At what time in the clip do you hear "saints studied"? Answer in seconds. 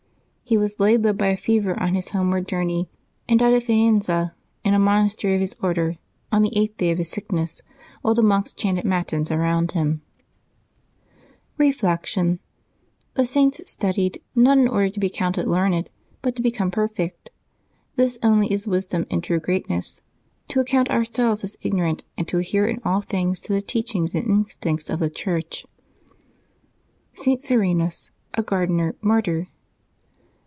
13.25-14.21